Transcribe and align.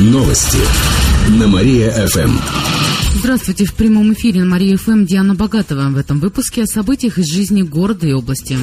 Новости 0.00 0.58
на 1.38 1.46
Мария-ФМ. 1.46 2.36
Здравствуйте, 3.16 3.64
в 3.64 3.74
прямом 3.74 4.12
эфире 4.14 4.40
на 4.40 4.46
Мария-ФМ 4.46 5.04
Диана 5.04 5.36
Богатова. 5.36 5.88
В 5.88 5.96
этом 5.96 6.18
выпуске 6.18 6.64
о 6.64 6.66
событиях 6.66 7.18
из 7.18 7.32
жизни 7.32 7.62
города 7.62 8.04
и 8.04 8.12
области. 8.12 8.58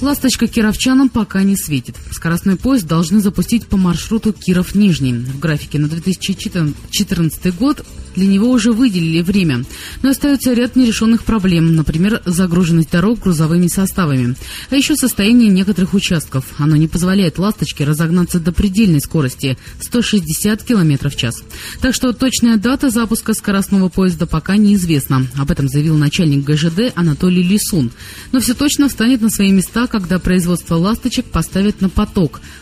Ласточка 0.00 0.46
кировчанам 0.46 1.08
пока 1.08 1.42
не 1.42 1.56
светит. 1.56 1.96
Скоростной 2.18 2.56
поезд 2.56 2.84
должны 2.84 3.20
запустить 3.20 3.68
по 3.68 3.76
маршруту 3.76 4.32
Киров-Нижний. 4.32 5.12
В 5.12 5.38
графике 5.38 5.78
на 5.78 5.86
2014 5.86 7.56
год 7.56 7.86
для 8.16 8.26
него 8.26 8.50
уже 8.50 8.72
выделили 8.72 9.22
время. 9.22 9.64
Но 10.02 10.10
остается 10.10 10.52
ряд 10.52 10.74
нерешенных 10.74 11.22
проблем, 11.22 11.76
например, 11.76 12.20
загруженность 12.24 12.90
дорог 12.90 13.20
грузовыми 13.20 13.68
составами. 13.68 14.34
А 14.70 14.74
еще 14.74 14.96
состояние 14.96 15.48
некоторых 15.48 15.94
участков. 15.94 16.44
Оно 16.58 16.74
не 16.74 16.88
позволяет 16.88 17.38
«Ласточке» 17.38 17.84
разогнаться 17.84 18.40
до 18.40 18.50
предельной 18.50 19.00
скорости– 19.00 19.56
160 19.80 20.64
км 20.64 21.10
в 21.10 21.14
час. 21.14 21.44
Так 21.80 21.94
что 21.94 22.12
точная 22.12 22.56
дата 22.56 22.90
запуска 22.90 23.32
скоростного 23.32 23.90
поезда 23.90 24.26
пока 24.26 24.56
неизвестна. 24.56 25.24
Об 25.36 25.52
этом 25.52 25.68
заявил 25.68 25.96
начальник 25.96 26.44
ГЖД 26.44 26.92
Анатолий 26.96 27.44
Лисун. 27.44 27.92
Но 28.32 28.40
все 28.40 28.54
точно 28.54 28.88
встанет 28.88 29.20
на 29.20 29.30
свои 29.30 29.52
места, 29.52 29.86
когда 29.86 30.18
производство 30.18 30.74
«Ласточек» 30.74 31.26
поставят 31.26 31.80
на 31.80 31.88
поток. 31.88 32.07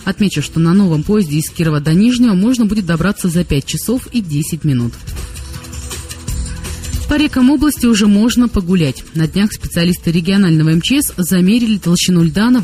Отмечу, 0.04 0.42
что 0.42 0.60
на 0.60 0.74
новом 0.74 1.02
поезде 1.02 1.36
из 1.38 1.50
Кирова 1.50 1.80
до 1.80 1.94
Нижнего 1.94 2.34
можно 2.34 2.66
будет 2.66 2.86
добраться 2.86 3.28
за 3.28 3.44
5 3.44 3.66
часов 3.66 4.06
и 4.12 4.20
10 4.20 4.64
минут. 4.64 4.92
По 7.08 7.14
рекам 7.14 7.50
области 7.50 7.86
уже 7.86 8.08
можно 8.08 8.48
погулять. 8.48 9.04
На 9.14 9.28
днях 9.28 9.52
специалисты 9.52 10.10
регионального 10.10 10.70
МЧС 10.70 11.12
замерили 11.16 11.78
толщину 11.78 12.24
льда 12.24 12.50
на, 12.50 12.60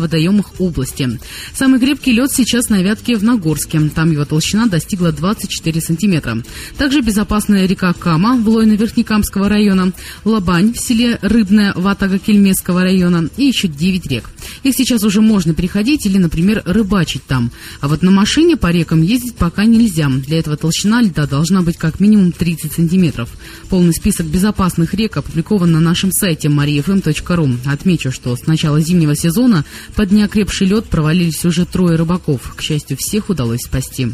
водоемах 0.00 0.58
области. 0.58 1.20
Самый 1.52 1.78
крепкий 1.78 2.12
лед 2.12 2.32
сейчас 2.32 2.70
на 2.70 2.82
Вятке 2.82 3.16
в 3.16 3.22
Нагорске. 3.22 3.80
Там 3.94 4.10
его 4.10 4.24
толщина 4.24 4.66
достигла 4.66 5.12
24 5.12 5.80
сантиметра. 5.82 6.42
Также 6.78 7.02
безопасная 7.02 7.66
река 7.66 7.92
Кама 7.92 8.36
в 8.36 8.48
Лойно-Верхнекамского 8.48 9.50
района, 9.50 9.92
Лабань 10.24 10.72
в 10.72 10.78
селе 10.78 11.18
Рыбная 11.20 11.74
Ватага-Кельмесского 11.74 12.82
района 12.82 13.28
и 13.36 13.44
еще 13.44 13.68
9 13.68 14.06
рек. 14.06 14.30
Их 14.62 14.74
сейчас 14.74 15.04
уже 15.04 15.20
можно 15.20 15.52
переходить 15.52 16.06
или, 16.06 16.16
например, 16.16 16.62
рыбачить 16.64 17.24
там. 17.26 17.52
А 17.80 17.88
вот 17.88 18.02
на 18.02 18.10
машине 18.10 18.56
по 18.56 18.70
рекам 18.70 19.02
ездить 19.02 19.34
пока 19.34 19.66
нельзя. 19.66 20.08
Для 20.08 20.38
этого 20.38 20.56
толщина 20.56 21.02
льда 21.02 21.26
должна 21.26 21.60
быть 21.60 21.76
как 21.76 22.00
минимум 22.00 22.32
30 22.32 22.72
сантиметров. 22.72 23.28
Полный 23.82 23.94
список 23.94 24.26
безопасных 24.26 24.94
рек 24.94 25.16
опубликован 25.16 25.72
на 25.72 25.80
нашем 25.80 26.12
сайте 26.12 26.46
mariafm.ru. 26.46 27.58
Отмечу, 27.66 28.12
что 28.12 28.36
с 28.36 28.46
начала 28.46 28.80
зимнего 28.80 29.16
сезона 29.16 29.64
под 29.96 30.12
неокрепший 30.12 30.68
лед 30.68 30.84
провалились 30.84 31.44
уже 31.44 31.66
трое 31.66 31.96
рыбаков. 31.96 32.54
К 32.56 32.62
счастью, 32.62 32.96
всех 32.96 33.28
удалось 33.28 33.62
спасти. 33.62 34.12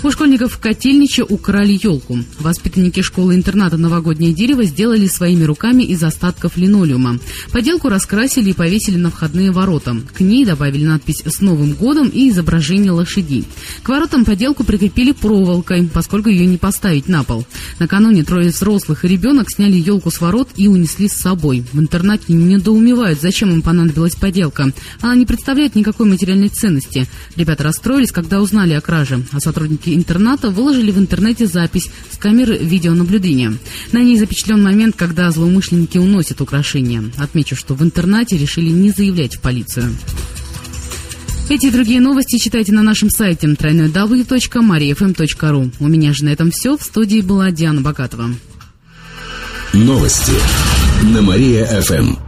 У 0.00 0.12
школьников 0.12 0.52
в 0.52 0.58
Котельниче 0.58 1.24
украли 1.24 1.76
елку. 1.82 2.18
Воспитанники 2.38 3.02
школы-интерната 3.02 3.76
«Новогоднее 3.76 4.32
дерево» 4.32 4.62
сделали 4.62 5.08
своими 5.08 5.42
руками 5.42 5.82
из 5.82 6.04
остатков 6.04 6.56
линолеума. 6.56 7.18
Поделку 7.50 7.88
раскрасили 7.88 8.50
и 8.50 8.54
повесили 8.54 8.96
на 8.96 9.10
входные 9.10 9.50
ворота. 9.50 9.96
К 10.16 10.20
ней 10.20 10.44
добавили 10.44 10.84
надпись 10.84 11.24
«С 11.26 11.40
Новым 11.40 11.72
годом» 11.72 12.08
и 12.08 12.28
изображение 12.30 12.92
лошадей. 12.92 13.44
К 13.82 13.88
воротам 13.88 14.24
поделку 14.24 14.62
прикрепили 14.62 15.10
проволокой, 15.10 15.90
поскольку 15.92 16.28
ее 16.28 16.46
не 16.46 16.58
поставить 16.58 17.08
на 17.08 17.24
пол. 17.24 17.44
Накануне 17.80 18.22
трое 18.22 18.50
взрослых 18.50 19.04
и 19.04 19.08
ребенок 19.08 19.50
сняли 19.50 19.76
елку 19.76 20.12
с 20.12 20.20
ворот 20.20 20.48
и 20.54 20.68
унесли 20.68 21.08
с 21.08 21.14
собой. 21.14 21.64
В 21.72 21.80
интернате 21.80 22.32
недоумевают, 22.32 23.20
зачем 23.20 23.50
им 23.50 23.62
понадобилась 23.62 24.14
поделка. 24.14 24.72
Она 25.00 25.16
не 25.16 25.26
представляет 25.26 25.74
никакой 25.74 26.06
материальной 26.06 26.50
ценности. 26.50 27.08
Ребята 27.34 27.64
расстроились, 27.64 28.12
когда 28.12 28.40
узнали 28.40 28.74
о 28.74 28.80
краже, 28.80 29.24
а 29.32 29.40
сотрудники 29.40 29.87
сотрудники 29.88 29.94
интерната 29.94 30.50
выложили 30.50 30.90
в 30.90 30.98
интернете 30.98 31.46
запись 31.46 31.88
с 32.10 32.16
камеры 32.16 32.58
видеонаблюдения. 32.58 33.54
На 33.92 34.02
ней 34.02 34.18
запечатлен 34.18 34.60
момент, 34.62 34.96
когда 34.96 35.30
злоумышленники 35.30 35.98
уносят 35.98 36.40
украшения. 36.40 37.04
Отмечу, 37.18 37.54
что 37.56 37.74
в 37.74 37.82
интернате 37.82 38.38
решили 38.38 38.70
не 38.70 38.90
заявлять 38.90 39.36
в 39.36 39.40
полицию. 39.40 39.94
Эти 41.50 41.66
и 41.66 41.70
другие 41.70 42.00
новости 42.00 42.38
читайте 42.38 42.72
на 42.72 42.82
нашем 42.82 43.10
сайте 43.10 43.46
www.mariafm.ru. 43.46 45.70
У 45.80 45.88
меня 45.88 46.12
же 46.12 46.24
на 46.24 46.30
этом 46.30 46.50
все. 46.50 46.76
В 46.76 46.82
студии 46.82 47.20
была 47.22 47.50
Диана 47.50 47.80
Богатова. 47.80 48.30
Новости 49.72 50.32
на 51.14 51.22
Мария-ФМ. 51.22 52.27